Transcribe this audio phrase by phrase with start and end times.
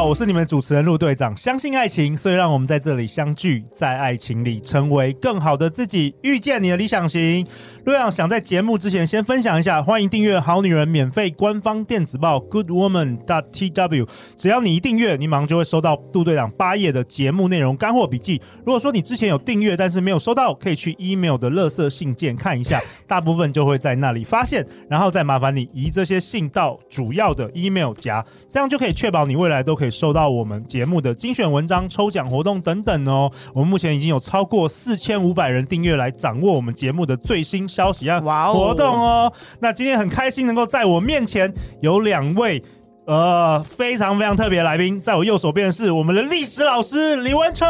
[0.00, 1.36] 好，我是你们主持人陆队长。
[1.36, 7.46] 相信爱情，所以让我们在这里相聚，在爱情里成为更好的自己，遇见你的理想型。
[7.84, 14.08] 陆队长想在节目之前先分享一下，欢迎订阅《好女人》免费官方电子报 Good Woman dot tw。
[14.38, 18.40] 只要你一订阅，你马上就会收到陆队长八页的节目内容干货笔记。
[18.64, 29.60] 如果说你之前有订阅，但是没有收到，可以去 email 的垃圾信件看一下，大部分就会在那里发现，然后再麻烦你移这些信到主要的 email 夹，这样就可以确保你未来。
[29.62, 33.30] 都可以收到我们节目的精选文章、抽奖活动等等哦。
[33.52, 38.20] 我们目前已经有超过四千五百人订阅，来掌握我们节目的最新消息啊！
[38.20, 39.32] 活动哦。
[39.58, 42.62] 那今天很开心能够在我面前有两位。
[43.06, 47.66] 呃，非常非常特别的来宾，在我右手边的是我们的历史老师李文成。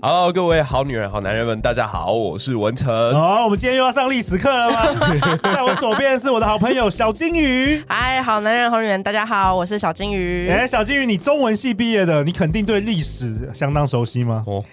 [0.00, 2.92] Hello，各位好女人、好男人们，大家好，我是文成。
[2.92, 5.38] 哦，我们今天又要上历史课了吗？
[5.54, 7.80] 在我左边是我的好朋友小金鱼。
[7.88, 10.48] 嗨，好男人、好女人，大家好，我是小金鱼。
[10.48, 14.42] 哎，小金鱼，你中文系毕业的，你肯定对历史相当熟悉吗？
[14.46, 14.64] 哦。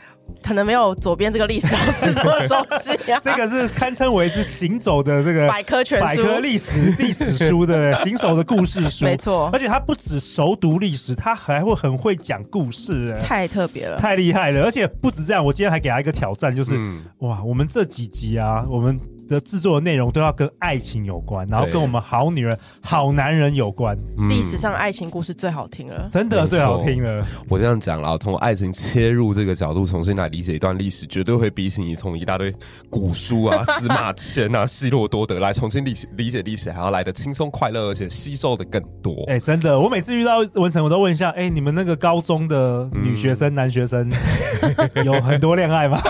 [0.43, 3.19] 可能没有左边这个历史老师这么熟悉啊。
[3.23, 9.49] 这个是堪称为是行走的这个百科全书、百科历史历史书的行走的故事书，没错。
[9.51, 14.63] 而且他不止熟读历史，他还会很会讲故事，太特别了，太厉害了。
[14.63, 18.99] 而且不止这样，我今天还给他一个挑战，就是、嗯、哇，我们这几集啊，我们。
[19.27, 23.97] 的制作的内容都要跟爱情有关，然后跟我们好女人、好男人有关。
[24.29, 27.25] 历史上的爱情故事最好听了，真的最好听了。
[27.49, 32.53] 我这样讲了，从爱情切入这个角度重新来理解一段历史，绝对会比起你从一大堆
[32.89, 39.13] 古书啊、司马迁啊、希罗多德来重新理理解历史还要来得轻松快乐，而且吸收的更多。
[39.27, 44.09] 哎、欸，真的，我每次遇到文成，我都问一下，哎、欸，你们那个高中的女学生、嗯、男学生
[45.05, 46.01] 有很多恋爱吗？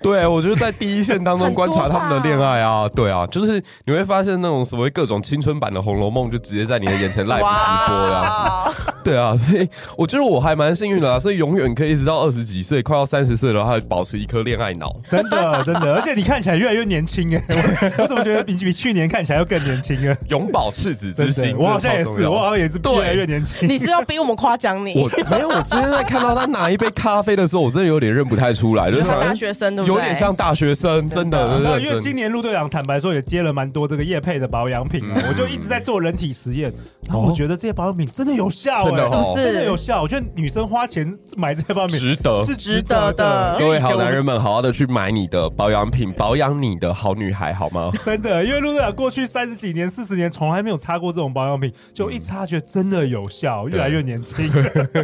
[0.00, 20.16] 对，我觉得在第一线当中观察他们的恋爱啊，对啊，就是你会发现那种所谓各种青春版的《红楼梦》就直接在你的眼前 live 直播呀，对啊，所以我觉得我还蛮幸运的啊，所以永远可以一直到二十几岁，快要三十岁的话，保持一颗恋爱脑，真的真的， 而且你看起来越来越年轻哎，我，我怎么觉得比比去年看起来要更年轻啊？
[20.28, 23.68] 永葆赤子之心，我好像也是，我好像也是越来越年轻。
[23.68, 24.94] 你是要逼我们夸奖你？
[24.94, 29.96] 我 没有，我今天在看到他拿一杯咖啡的时候，我真的有点认不太出来，就是大学生对不对？
[29.96, 31.58] 有点像大学生，真的。
[31.58, 36.72] 真的因为今年陆队长坦白说也接了蛮多这个叶配的保养品，嗯、我就一直在做人体实验，
[37.04, 40.02] 然后我觉得这些保养品真的有效，真的、哦、真的有效。
[40.02, 43.56] 我觉得女生花钱买这些保养品值得，是值得的。
[43.58, 47.90] 各位好男人们，好好的去买你的保养品，保养你的好女孩好吗？
[48.04, 54.50] 真的，因为陆队长过去三十几年、四十年从来没有擦过这种保养品，就一擦觉得真的有效，越来越年轻。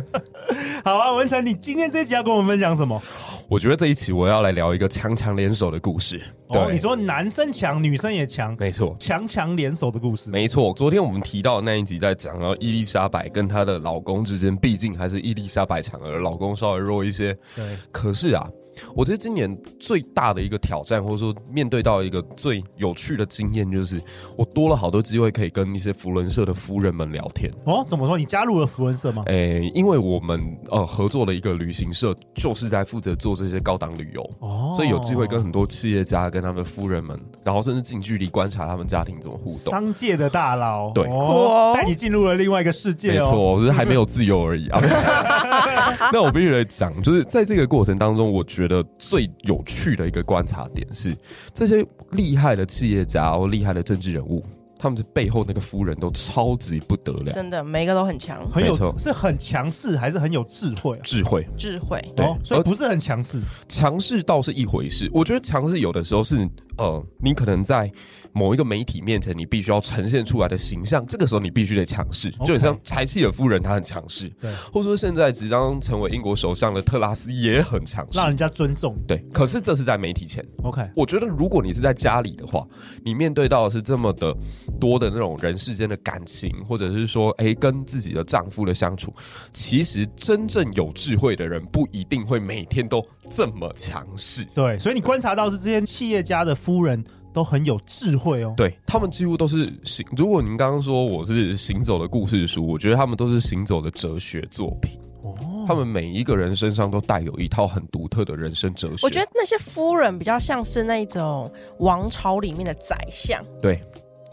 [0.84, 3.02] 好啊，文成，你今天这一集要跟我们分享什么？
[3.49, 6.21] 我觉得这一期我要来聊一个强强联手的故事。
[6.50, 10.72] 对，哦、你说男生强，女生也强，没错，强强联手的故事，没错。
[10.75, 17.37] 昨天我们提到的那一集在讲到伊丽莎白跟她的老公之间，毕竟还是伊丽莎白强，而老公稍微弱一些。
[17.55, 18.49] 对，可是啊。
[18.94, 24.00] 我觉得今年最大的一个挑战，或者说面对到一个最有趣的经验，就是
[24.36, 27.50] 我多了好多机会可以跟一些福伦社的夫人们聊天。
[27.64, 28.16] 哦，怎么说？
[28.16, 29.22] 你加入了福伦社吗？
[29.26, 30.40] 诶、欸，因为我们
[30.70, 39.70] 呃合作的一个旅行社，就是在负责做这些高档旅游，哦，所以有机会跟很多企业家跟他们的夫人们，然后甚至近距离观察他们家庭怎么互动。
[39.70, 43.12] 商界的大佬，对，哦，带你进入了另外一个世界，哦。
[43.12, 44.80] 没错，只是还没有自由而已啊。
[46.12, 51.16] 那我必须得讲，就是在这个过程当中，我觉得最有趣的一个观察点是，
[51.52, 54.44] 这些厉害的企业家或厉害的政治人物，
[54.78, 61.00] 他们的背后那个夫人都超级不得了，真的，每个都很强，很有，是很强势还是很有智慧啊？
[61.02, 65.10] 智慧，智慧，对，哦，所以不是很强势，强势倒是一回事。
[65.12, 66.48] 我觉得强势有的时候是，
[66.78, 67.90] 呃，你可能在。
[68.36, 79.25] 某一个媒体面前，你必须要呈现出来的形象，这个时候你必须得强势.就很像柴契尔夫人，她很强势，对，或者说现在即将成为英国首相的特拉斯也很强势，让人家尊重，对。
[79.32, 80.82] 可是这是在媒体前，OK。
[80.96, 82.66] 我觉得如果你是在家里的话，
[83.04, 84.37] 你面对到的是这么的
[84.81, 89.14] 多的那种人世间的感情，或者是说，哎，跟自己的丈夫的相处，
[89.52, 93.00] 其实真正有智慧的人不一定会每天都
[93.31, 94.76] 这么强势，对。
[94.81, 97.05] 所以你观察到是这些企业家的夫人。
[97.34, 100.06] 都很有智慧哦，对，他们几乎都是行。
[100.16, 104.96] 如果您刚刚说我是行走的故事书，我觉得他们都是行走的哲学作品。
[105.22, 105.34] 哦，
[105.66, 109.00] 他们每一个人身上都带有一套很独特的人生哲学。
[109.02, 113.44] 我觉得那些夫人比较像是那种王朝里面的宰相。
[113.61, 113.82] 对。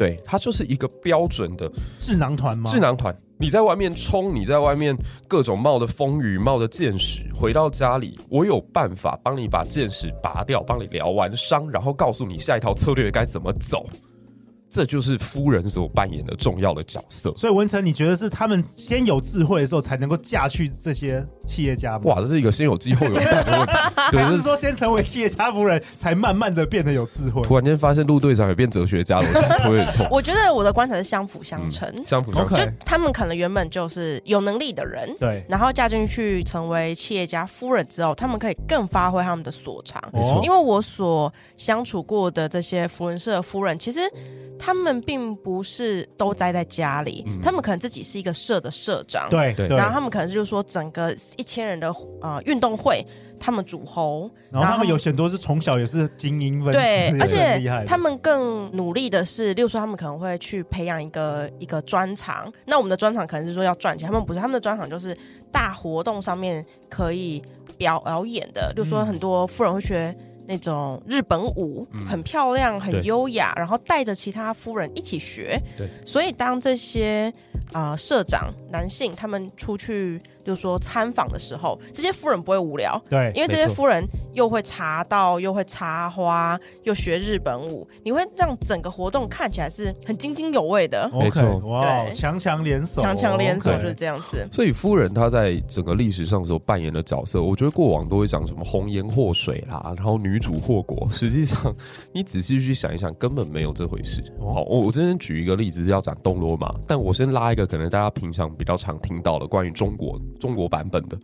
[0.01, 2.71] 对，它就是一个标准的智囊团吗？
[2.71, 3.15] 智囊团。
[3.37, 13.85] 你在外面冲，你在外面各种冒的风雨、冒的箭矢，回到家里，我有办法帮你把箭矢拔掉，帮你疗完伤，然后告诉你下一套策略该怎么走。
[14.71, 17.33] 这就是夫人所扮演的重要的角色。
[17.35, 22.05] 所以文成，你觉得是他们先有智慧的时候，才能够嫁去这些企业家吗？
[22.05, 23.73] 哇，这是一个先有机后有蛋的问题。
[24.11, 27.41] 对，是说先成为企业家夫人，才慢慢的变得有智慧。
[27.41, 29.27] 突然间发现陆队长也变哲学家了，
[29.65, 30.07] 我会很痛。
[30.09, 32.57] 我觉得我的观察是相辅相成，嗯、相辅相成。
[32.57, 40.01] 就他们可能原本就是有能力的人，对，然后嫁进去成为企业家夫人之后，他们可以更发挥他们的所长。
[40.13, 43.99] 没错，因为我所相处过的这些福伦社夫人，其实。
[44.63, 51.91] 他们并不是都待在家里，嗯、他们可能自己是一个社的社长，对对，然后他们可能就是说整个一千人的
[52.21, 53.03] 呃运动会，
[53.39, 65.17] 他们主侯，然后他们有很多是从小也是精英分子，对，而且他们更努力的是，例如说他们可能会去培养一个一个专长，那我们的专长可能是说要赚钱，他们不是，他们的专长就是
[65.51, 67.41] 大活动上面可以
[67.79, 70.15] 表表演的，例如说很多富人会学。
[70.51, 75.57] 那种日本舞很漂亮，很优雅，然后带着其他夫人一起学。
[75.77, 77.31] 对，所以当这些
[77.71, 80.21] 啊、呃、社长男性他们出去。
[80.43, 84.03] 就是说参访的时候，这些夫人不会无聊，对，因为这些夫人
[84.33, 91.09] 又会茶道，又会插花，又学日本舞，你会让整个活动看起来是很津津有味的。
[91.13, 94.47] 没错，哇，强强联手，强强联手就是这样子。
[94.51, 101.09] 所以夫人她在整个历史上所扮演的角色，我觉得过往都会讲什么红颜祸水啦，然后女主祸国。
[101.11, 101.75] 实际上，
[102.13, 104.23] 你仔细去想一想，根本没有这回事。
[104.39, 110.19] 好， 我我这边举一个例子是要讲东罗马，但我先拉一个可能大家平常比较常听到的关于中国。
[110.39, 111.17] 中国版本的，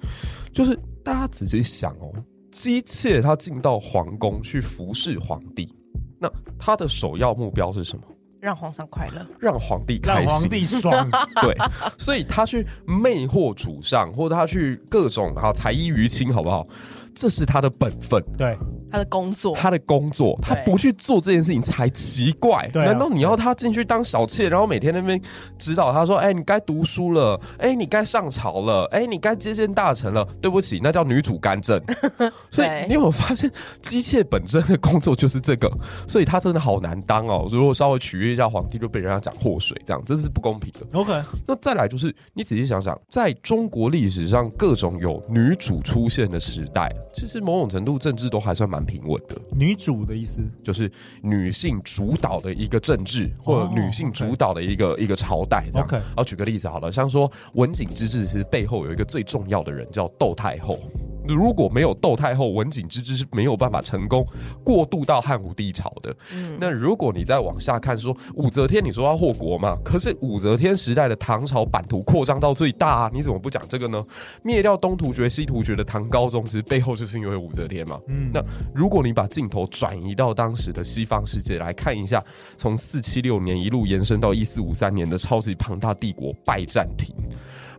[0.53, 2.11] 就是大家仔细想哦，
[2.57, 5.71] 姬妾她进到皇宫去服侍皇帝，
[6.19, 6.27] 那
[6.57, 8.03] 她的首要目标是什么？
[8.41, 11.11] 让皇上快乐，让皇帝开心，让皇帝爽。
[11.39, 11.55] 对，
[11.99, 16.65] 所以他去魅惑主上，或者他去各种啊才艺于亲，好不好？
[17.13, 18.57] 这是他的本分，对
[18.91, 22.69] 他的工作，他的工作，他不去做这件事情才奇怪。
[22.71, 25.19] 对，难道你要他进去当小妾，然后每天那边
[25.57, 30.25] 指导他说：“哎，你该读书了， 哎，你该上朝了，哎，你该接见大臣了。
[30.41, 31.81] ”对不起，那叫女主干政。
[32.51, 33.51] 所以你有没有发现，
[33.81, 35.71] 姬妾本身的工作就是这个，
[36.07, 37.47] 所以他真的好难当哦。
[37.51, 40.85] 如果稍微取悦一下皇帝，就被人家讲祸水，这样真是不公平的。
[40.93, 46.91] OK，那再来就是你仔细想想，在中国历史上各种有女主出现的时代。
[47.13, 49.35] 其实某种程度政治都还算蛮平稳的。
[49.51, 50.91] 女主的意思就是
[51.21, 54.99] 女性主导的一个政治，或者女性主导的一个、oh.
[54.99, 55.87] 一个朝代这样。
[55.87, 60.79] OK，然后举个例子好了，像说文景之治，其实背后有一个最重要的人叫窦太后。
[61.27, 64.25] 如果没有窦太后，文景之治是没有办法成功
[64.63, 66.15] 过渡到汉武帝朝的。
[66.33, 69.77] 嗯，那如果你再往下看，说武则天，你说要祸国嘛？
[69.83, 74.03] 可是武则天时代的唐朝版图扩张到最大啊，你怎么不讲这个呢？
[74.43, 77.99] 灭掉东突厥、西突厥的唐高宗，其实背后就是因为武则天嘛。
[78.07, 78.41] 嗯，那
[78.73, 82.23] 如果你把镜头转移到当时的西方世界来看一下，
[82.57, 87.13] 从四七六年一路延伸到一四五三年的超级庞大帝国拜占庭。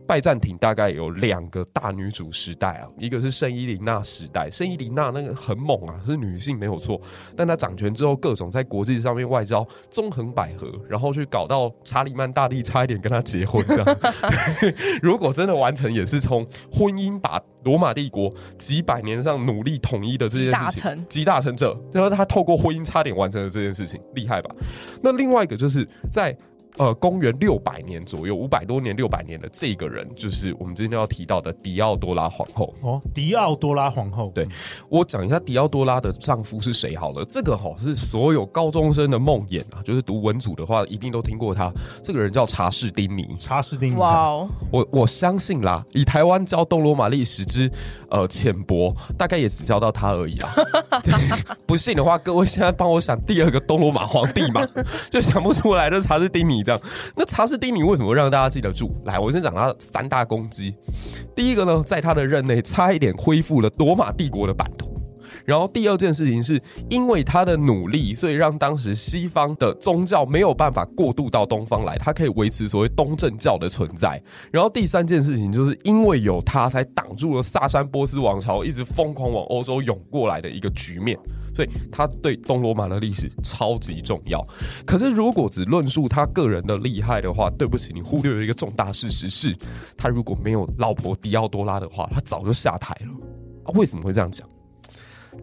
[0.09, 6.99] 拜占庭大概有两个大女主时代啊，一个是圣伊琳娜时代，圣伊琳娜那个很猛啊，是女性没有错，
[7.37, 13.63] 但她掌权之后，各种在国际上面外交纵横捭阖，然后去搞到查理曼大帝差一点跟她结婚。
[14.99, 24.49] 如果真的完成，也是从婚姻把罗马帝国几百年上努力统一的这件事情，集大成，集大成者，然后她透过婚姻差点完成了这件事情，厉害吧？
[25.03, 26.35] 那另外一个就是在。
[26.79, 32.73] 呃，公元六百年左右，五百多年、六百年的这个人，就是我们今天要提到的狄奥多拉皇后。
[32.79, 34.47] 哦，狄奥多拉皇后，对，
[34.87, 37.25] 我讲一下狄奥多拉的丈夫是谁好了。
[37.25, 41.69] 这个哈是所有高中生的梦魇啊，就是读文组的话，一定都听过他。
[42.01, 43.27] 这个人叫查士丁尼。
[43.37, 47.69] 查士丁尼，哇哦，我我相信啦，以台湾教东罗马历史之
[48.09, 50.53] 呃浅薄，大概也只教到他而已啊。
[51.67, 54.65] 不信的话，各位现在帮我想第二个东罗马皇帝嘛，
[55.11, 56.63] 就想不出来的查士丁尼。
[57.15, 58.91] 那查士丁尼为什么让大家记得住？
[59.05, 60.75] 来，我先讲他三大功绩。
[61.35, 64.88] 第一个呢，在他的任内差一点恢复了罗马帝国的版图。
[65.45, 74.21] 然后第二件事情是因为他的努力，所以让当时西方的宗教没有办法过渡到东方来，他可以维持所谓东正教的存在。
[74.51, 81.17] 然后第三件事情就是因为有他，才挡住了萨珊波斯王朝一直疯狂往欧洲涌过来的一个局面。
[81.51, 84.45] 所以他对东罗马的历史超级重要。
[84.85, 89.53] 可是如果只论述他个人的厉害的话，对不起，你忽略了一个重大事实是，
[89.97, 93.11] 他如果没有老婆狄奥多拉的话，他早就下台了。
[93.65, 94.47] 啊，为什么会这样讲？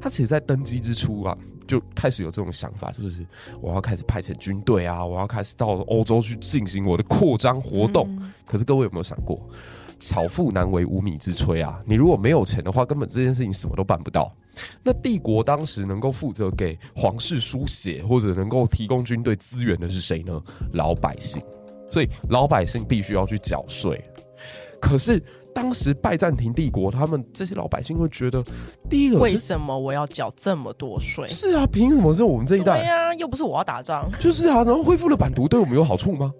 [0.00, 3.24] 他其实，在登基之初啊，就开始有这种想法，就是
[3.60, 8.06] 我要开始派遣军队啊，我要开始到欧洲去进行我的扩张活动。
[8.20, 9.40] 嗯、可是各位有没有想过，
[9.98, 11.82] 巧妇难为无米之炊啊？
[11.86, 14.34] 你如果没有钱的话，根本这件事情什么都办不到。
[14.82, 20.42] 那帝国当时能够负责给皇室输血或者能够提供军队资源的是谁呢？
[20.72, 21.42] 老百姓。
[21.90, 24.02] 所以老百姓必须要去缴税。
[24.80, 25.22] 可是。
[25.56, 28.44] 当时拜占庭帝国，他们这些老百姓会觉得，
[28.90, 31.26] 第一个为什么我要缴这么多税？
[31.28, 32.80] 是啊，凭什么是我们这一代？
[32.80, 34.06] 对呀、啊，又不是我要打仗。
[34.20, 36.30] 就是啊，然后恢复了版图，对我们有好处吗？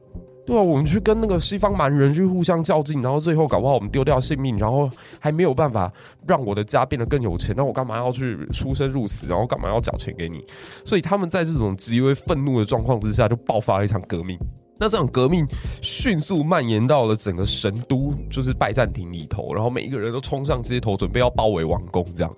[0.45, 5.91] 对啊，我们去跟那个西方蛮人去互相较劲，然后最后搞不好我们丢掉性命，然后还没有办法
[6.27, 10.45] 让我的家变得更有钱，那我干嘛要去出生入死，然后干嘛要缴钱给你？
[10.85, 14.39] 所以他们在这种极为愤怒的状况之下，就爆发了一场革命。
[14.79, 15.47] 那这场革命
[15.81, 22.35] 迅速蔓延到了整个神都，就是拜占庭里头，然后每一个人都冲上街头，准备要包围王宫，这样。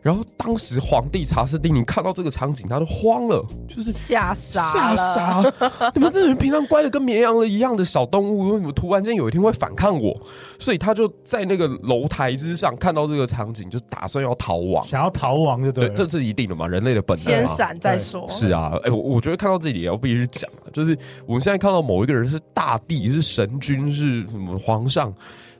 [0.00, 5.52] 然后当时皇帝查士丁尼看到这个场景，他都慌了，就是吓傻吓傻了。
[5.94, 10.16] 你们这人平常乖的跟绵羊了一样的小动物，为什么突然间有一天会反抗我？
[10.60, 15.88] 所以他就在那个楼台之上看到这个场景，就打算要逃亡，想要逃亡就对。
[15.88, 17.24] 对，这是一定的嘛，人类的本能。
[17.24, 18.24] 先闪再说。
[18.28, 21.79] 是啊，哎、欸，我我觉得看到这里也要必须讲，就是我们现在看到。
[21.82, 25.12] 某一个人是大帝，是神君，是什么皇上，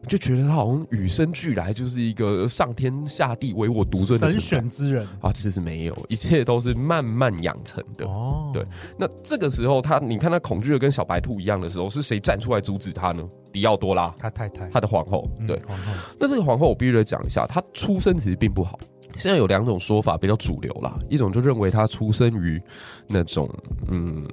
[0.09, 5.31] 就觉得他好像与生俱来就是一个上天下地唯我独尊的神选之人啊！
[5.33, 8.07] 其实没有，一切都是慢慢养成的。
[8.07, 8.65] 哦，对。
[8.97, 13.29] 那这个时候，他你看他恐惧的跟小白兔一样的时候，是谁站出来阻止他呢？
[13.53, 15.29] 迪奥多拉，他太太，他的皇后。
[15.47, 15.93] 对，嗯、皇后。
[16.19, 18.79] 那这个皇后，我必须得讲一下，她出身其实并不好。
[19.17, 22.63] 现在有两种说法比较主流啦，一种就认为她出生于
[23.09, 23.51] 那种
[23.89, 24.25] 嗯。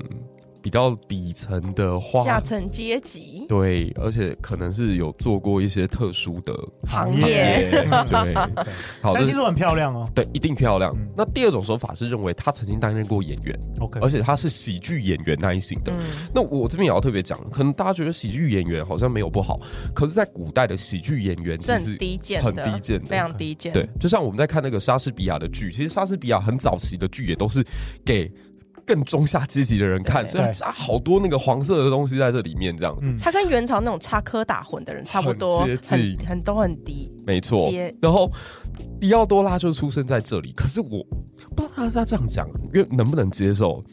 [0.67, 6.53] 比较底层的话，下层阶级，对，而且可能是有做过一些特殊的
[6.85, 7.71] 行业，
[8.09, 8.35] 对，
[9.01, 10.93] 好，但其实很漂亮哦，对，一定漂亮。
[11.15, 15.93] 那第二种说法是认为他曾经担任过演员，OK，而且他是喜剧演员那一型的。
[16.35, 19.57] 那我这边也要特别讲，可能大家觉得喜剧演员好像没有不好，
[19.95, 23.71] 可是，在古代的喜剧演员其实很低贱，很低贱，非常低贱。
[23.71, 27.65] 对，就像我们在看那个莎士比亚的剧，其实莎士比亚很早期的剧也都是
[28.03, 28.29] 给。
[28.87, 33.13] 更中下阶级的人看，所以加好多那个黄色的东西在这里面，这样子。
[33.19, 37.69] 他跟元朝那种插科打诨的人差不多，很很都很低，没错。
[38.01, 38.31] 然后
[38.99, 41.05] 迪奥多拉就出生在这里，可是我
[41.55, 43.83] 不知道他是他这样讲，因为能不能接受？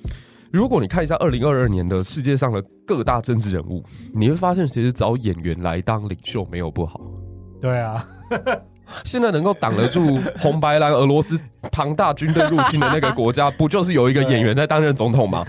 [0.52, 3.82] 如果你看一下二零二二年的世界上的各大政治人物，
[4.12, 7.00] 你会发现其实找演员来当领袖没有不好。
[7.60, 8.06] 对啊。
[9.04, 11.38] 现在能够挡得住 红白蓝俄罗斯
[11.72, 15.44] 庞大军队入侵的那个国家，不就是有一个演员在担任总统吗？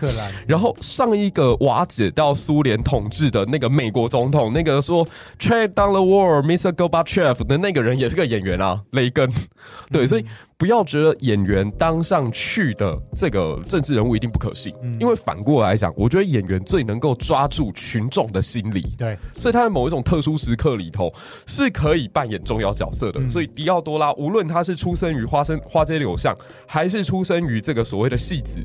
[0.47, 5.05] 然后上一个瓦解掉苏联统治的那个美国总统，那个说
[5.39, 6.71] “Trade down the wall, Mr.
[6.71, 9.31] Gorbachev” 的那个人也是个演员啊，雷根。
[9.91, 10.25] 对，所以。
[10.57, 18.95] 不要觉得演员当上去的这个政治人物一定不可信，嗯、因为反过来讲，我觉得演员最能够抓住群众的心理。
[18.97, 21.13] 对，所以他在某一种特殊时刻里头
[21.45, 23.19] 是可以扮演重要角色的。
[23.19, 26.33] 嗯、所以迪奥多拉，无论他是出生于花生花街柳巷，
[26.65, 28.61] 还是出生于这个所谓的戏子，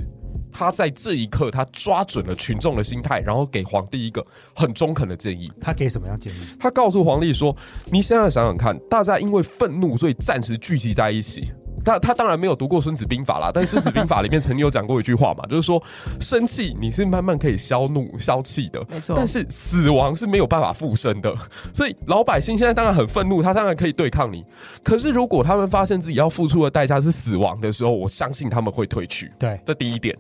[0.53, 5.51] 他在这一刻他抓准了群众的心态，然后给皇帝一个很中肯的建议。
[5.61, 6.37] 他给什么样建议？
[6.61, 7.57] 他告诉皇帝说
[7.91, 11.51] ：“你现在想想看，大家因为愤怒，所以暂时聚集在一起。”
[11.85, 15.83] 他他当然没有读过《孙子兵法》啦，但《孙子兵法》里面曾经有讲过一句话嘛，就是说
[16.21, 19.15] 生气你是慢慢可以消怒消气的，没错。
[19.17, 21.35] 但是死亡是没有办法复生的，
[21.73, 24.45] 所以老百姓现在当然很愤怒，他当然可以对抗你。
[24.83, 29.31] 可是如果他们发现自己要付出的代价是死亡的时候，我相信他们会退去。
[29.39, 30.17] 对，这第一点。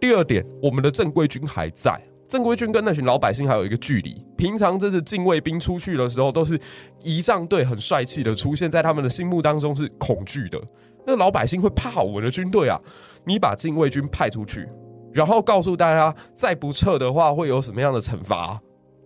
[0.00, 4.22] 第二点，我们的正规军还在，正规军跟那群老百姓还有一个距离。
[4.36, 6.60] 平常这是禁卫兵出去的时候，都是
[7.02, 10.60] 仪仗队很帅气的出现在他们的心目当中是恐惧的。
[11.06, 12.80] 那老百姓会怕我们的军队啊！
[13.24, 14.68] 你把禁卫军派出去，
[15.12, 18.60] 然后告诉大家，再不撤的话会有什么样的惩罚？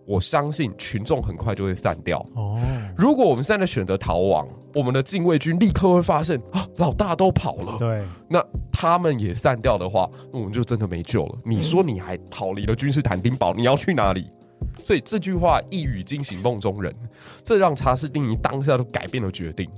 [0.06, 2.18] 我相信群众很快就会散掉。
[2.34, 2.58] 哦，
[2.96, 7.76] 如果我们现在选择逃亡，我们的禁卫军立刻会发现啊，老大都跑了。
[7.78, 11.38] 对，那他们也散掉的话，那我们就真的没救了。
[11.44, 14.30] 你说你还逃离了君士坦丁堡，你要去哪里？
[14.82, 16.94] 所以这句话一语惊醒梦中人，
[17.44, 19.68] 这让查士丁尼当下都改变了决定。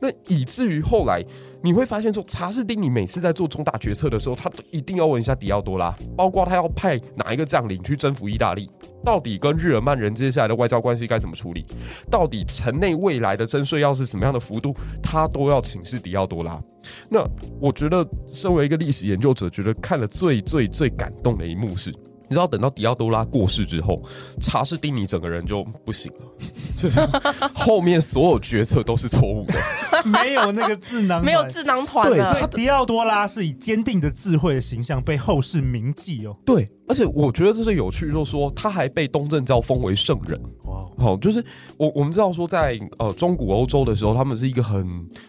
[0.00, 1.24] 那以至于后来
[1.62, 8.70] 你会发现说，查士丁尼每次在做重大决策的时候，他都一定要问一下狄奥多拉，包括他要派哪一个将领去征服意大利，
[9.04, 11.64] 到底跟日耳曼人接下来的外交关系该怎么处理，
[12.10, 16.62] 到底城内未来的征税要是什么样的幅度，他都要请示狄奥多拉。
[17.08, 17.26] 那
[17.60, 21.92] 我觉得，身为一个历史研究者，觉得看了最最最感动的一幕是。
[22.28, 24.02] 你知道，等到迪奥多拉过世之后，
[24.40, 26.26] 查士丁尼整个人就不行了，
[26.76, 27.00] 就是
[27.54, 29.54] 后面所有决策都是错误的。
[30.10, 32.48] 没有那个智囊，没有智囊团的。
[32.50, 36.36] 对，迪奥多拉是以坚定的智慧的形象被后世铭记哦。
[36.44, 40.40] 对，而且我觉得这是有趣，就是说他还被东正教封为圣人。
[40.64, 41.44] 哇，好，就是
[41.76, 44.86] 我我们知道说在呃中古欧洲的时候，他们是一个很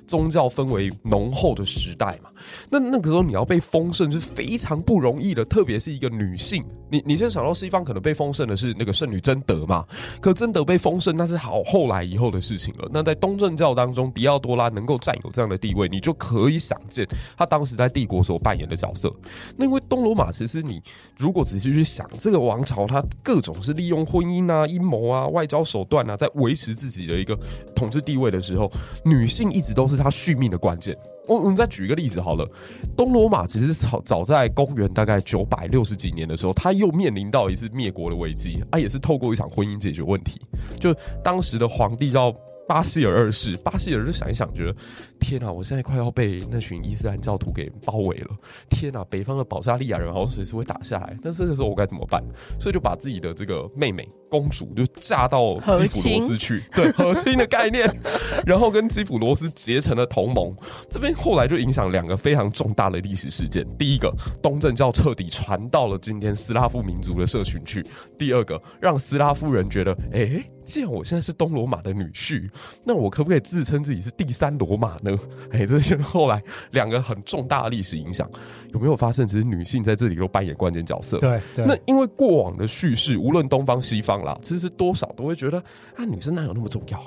[0.07, 2.29] 宗教氛围浓厚的时代嘛。
[2.69, 6.63] 那那个时候你要被封圣是非常不容易的，特别是一个女性。
[6.89, 9.83] 你你先想到西方可能被封圣的是那个圣女贞德嘛？
[10.21, 12.89] 可贞德被封圣那是好后来以后的事情了。
[12.93, 17.07] 那在东正教当中，迪奥多拉能够占有这样的地位，你就可以想见
[17.37, 19.13] 他当时在帝国所扮演的角色。
[19.55, 20.81] 那因为东罗马，其实你
[21.17, 27.37] 如果仔细去想，这个王朝它各种是利用婚姻啊、阴谋啊、外交手段啊，在维持自己的一个
[27.75, 28.71] 统治地位的时候，
[29.03, 30.97] 女性一直都是他续命的关键。
[31.27, 32.49] 我我们再举一个例子好了，
[32.95, 40.39] 东罗马其实早早在公元大概九百六十几年的时候，他又面临到一次灭国的危机，啊，也是透过一场婚姻解决问题，
[40.79, 42.33] 就当时的皇帝叫。
[42.67, 44.75] 巴西尔二世，巴西尔就想一想，觉得
[45.19, 48.27] 天哪，我现在快要被那群伊斯兰教徒给包围了。
[48.69, 52.21] 天哪，北方的保加利亚人好像随时会打下来，但是这个时候我该怎么办？
[52.59, 57.89] 所以就把自己的这个妹妹公主就嫁到基普罗斯去，对，和亲的概念，
[58.45, 60.53] 然后跟基普罗斯结成了同盟。
[60.89, 67.81] 这边后来就影响两个非常重大的历史事件：第一个，东正教彻底传到了今天斯拉夫民族的社群去；
[68.17, 70.51] 第二个，让斯拉夫人觉得，哎、欸。
[70.67, 72.47] 既然我现在是东罗马的女婿，
[72.83, 75.17] 那我可不可以自称自己是第三罗马呢？
[75.49, 78.29] 哎，这是后来两个很重大的历史影响，
[78.73, 79.25] 有没有发生？
[79.25, 81.17] 其实女性在这里都扮演关键角色。
[81.19, 85.57] 对，对，那因为过往的叙事，无论东方西方啦，其实多少都会觉得
[85.95, 86.99] 啊，女生哪有那么重要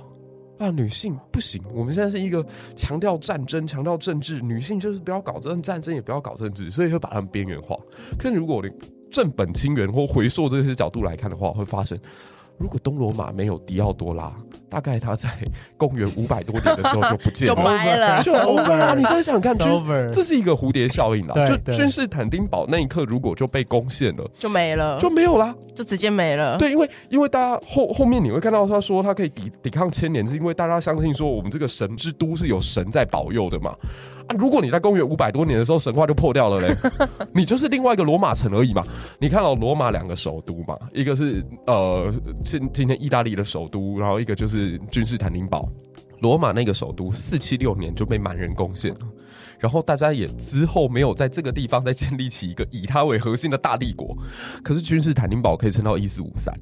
[0.59, 0.71] 啊？
[0.71, 1.63] 女性不行。
[1.75, 7.77] 我们现在是一个强调战争、强调政治，女性就是不要搞这战争，也不要搞政治，所以会把她们边缘化。
[8.19, 8.71] 可是如果你
[9.11, 11.99] 正本清源或回溯这些角度来看的话，会发生。
[12.61, 14.31] 如果东罗马没有迪奥多拉，
[14.69, 15.31] 大概他在
[15.79, 18.95] 公元五百多年的时候就不见了， 就掰了， 就 over 了。
[18.95, 19.67] 你想想看，军
[20.13, 21.35] 这是一个蝴蝶效应啦。
[21.47, 26.59] 就君士坦丁堡那一刻，如果就被攻陷了，就没了，就没有啦，就直接没了。
[26.59, 33.75] 对，因为因为大家后后面你会看到他说他可以抵抵抗千年，是因为大家相信说我们这个神之都是有神在保佑的嘛。
[34.31, 36.77] 啊、如果你在公元五百多年的时候神话就破掉了嘞，
[37.35, 38.85] 你就是另外一个罗马城而已嘛。
[39.19, 42.15] 你看到罗马两个首都嘛，一个是呃
[42.45, 45.69] 今今天意大利的首都，然后一个就是君士坦丁堡。
[46.21, 49.01] 罗马那个首都四七六年就被蛮人攻陷了，
[49.59, 54.17] 然后大家也之后没有在这个地方再建立起一个以它为核心的大帝国。
[54.63, 56.55] 可是君士坦丁堡可以撑到一四五三。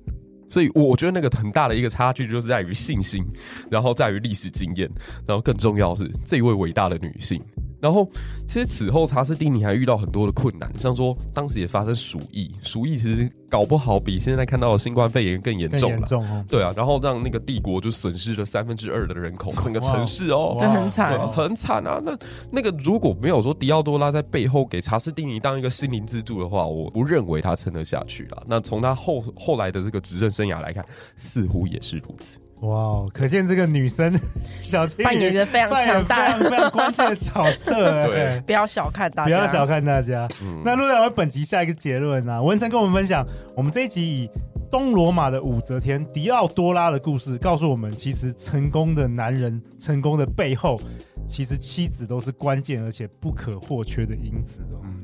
[0.49, 3.25] 所以，我觉得那个很大的一个差距，就是在于信心，
[3.71, 4.89] 然后在于历史经验，
[5.27, 7.43] 然后更重要是这一位伟大的女性。
[7.81, 8.09] 然后，
[8.47, 16.07] 其实此后查士丁尼还遇到很多的困难，像说当时也发生鼠疫，鼠疫其实搞不好比现在看到的新冠肺炎更严重了。
[16.07, 22.01] 重哦、对啊，然后让那个帝国就损失了三分之二的人口，整个城市哦，这很惨，很惨啊。
[22.05, 22.19] 那
[22.51, 28.43] 那个如果没有说狄奥多拉在背后给查士丁尼当一个心灵支柱的话，我不认为他撑得下去了。
[28.47, 32.39] 那从他后后来的这个执政生涯来看，似乎也是如此。
[32.61, 34.13] 哇，可见这个女生
[34.59, 37.73] 小青扮演的非常强大、非常非常关键的角色。
[38.09, 40.29] 对，不要小看大家，不要小看大家。
[40.43, 44.31] 嗯、那陆导本集下一个结论啊，文成跟我们分享，我们这一集以
[44.71, 50.81] 东罗马的武则天迪奥多拉的故事，告诉我们，其实成功的男人成功的背后，
[51.27, 54.81] 其实妻子都是关键而且不可或缺的因子哦。
[54.85, 55.03] 嗯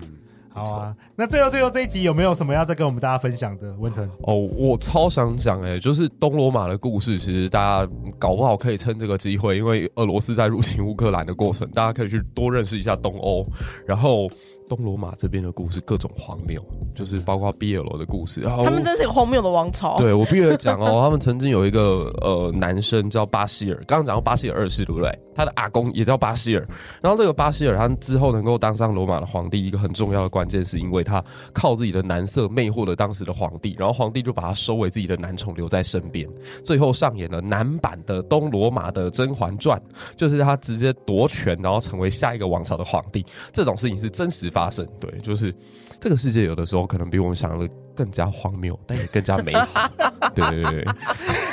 [0.55, 3.75] 好啊，那最后最后这一集有没有什么要再跟我们大家分享的？
[3.75, 13.45] 文成哦，我超想讲哎、欸，就是东罗马的故事，其实大家搞不好可以趁这个机会，因为俄罗斯在入侵乌克兰的过程，大家可以去多认识一下东欧，
[13.85, 14.31] 然后。
[14.69, 18.43] 东罗马这边的故事各种荒谬，就是包括 BL 的故事。
[18.43, 19.97] 他们真是一个荒谬的王朝。
[19.99, 25.19] 对，我必须讲哦， 他们曾经有一个呃男生叫巴西尔，刚刚讲到巴西尔二世对不对？
[25.37, 26.67] 他的阿公也叫巴西尔。
[27.03, 31.23] 然后这个巴西尔他之后能够当上罗马的皇帝，一个很重要的关键是因为他
[31.53, 36.29] 靠自己的男色魅惑了当时的皇帝，然后皇帝就把他收为自己的男宠留在身边，
[36.65, 39.79] 最后上演了男版的东罗马的《甄嬛传》，
[40.17, 43.25] 就是他直接夺权，然后成为下一个王朝的皇帝。
[43.53, 45.55] 这种事情是真实发生，对，就是
[46.01, 49.91] 这个世界有的时候可能比我们想象的更加荒谬，但也更加美好。
[50.35, 50.85] 对对对，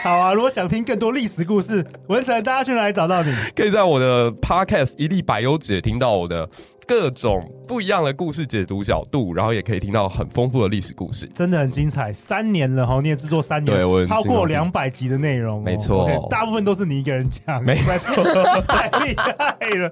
[0.03, 0.33] 好啊！
[0.33, 3.33] 如果想听更多历史故事，文成，大家去哪里找到你？
[3.55, 6.47] 可以在我的 Podcast 一粒百优姐听到我的。
[6.91, 12.11] 各种不一样的故事解读角度，然后也可以听到很丰富的历史故事，真的很精彩。
[12.11, 18.21] 三年了哈，你也制作三年，对，我超过两百集的内容，没错，okay, 大部分都是你一个人讲，没错，
[18.67, 19.89] 太厉害了，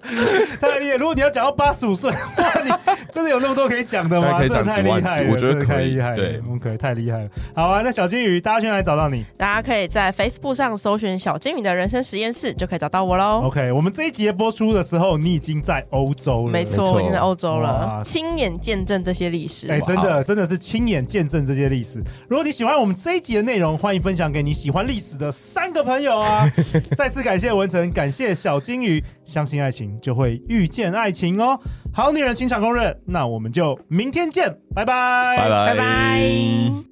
[0.59, 0.97] 太厉害！
[0.97, 2.69] 如果你要讲到八十五岁，哇，你
[3.13, 4.37] 真的有那么多可以讲的吗？
[4.37, 7.29] 可以讲太厉害，我觉得可以，对，我们可以太厉害了。
[7.55, 9.25] 好啊，那小金鱼，大家去哪里找到你？
[9.37, 13.43] 大家可以在 Facebook 上搜寻“小金鱼的人生实验室”，就可以找到我喽。
[13.45, 19.67] OK，我们这一集播出的时候，你已经在欧洲了，没错，我已经在欧洲了，亲眼见证这些历史。
[19.69, 22.03] 哎，真的，真的是亲眼见证这些历史。
[22.27, 26.49] 如果你喜欢我们这一集的内容，欢迎分享给你喜欢历史的三个朋友啊！
[26.97, 31.59] 再次感谢文成，感谢小金鱼，相信爱情就会遇见爱情哦。
[31.91, 35.65] 好女人情场攻略，那我们就明天见，拜拜，拜拜。
[35.67, 36.88] 拜拜。